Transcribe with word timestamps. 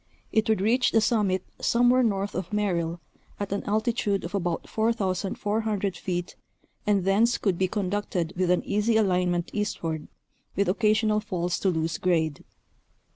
It 0.31 0.49
would 0.49 0.61
reach 0.61 0.91
the 0.93 0.99
summit 0.99 1.43
somewhere 1.61 2.01
north 2.01 2.33
of 2.33 2.51
Merrill 2.51 2.99
at 3.39 3.51
an 3.51 3.63
altitude 3.65 4.23
of 4.23 4.33
about 4.33 4.67
4,400 4.67 5.95
feet 5.95 6.35
and 6.87 7.05
thence 7.05 7.37
could 7.37 7.59
be 7.59 7.67
conducted 7.67 8.33
with 8.35 8.49
an 8.49 8.65
easy 8.65 8.97
alignment 8.97 9.51
eastward, 9.53 10.07
with 10.55 10.67
occa 10.67 10.93
sional 10.95 11.21
falls 11.23 11.59
to 11.59 11.69
loose 11.69 11.99
grade. 11.99 12.43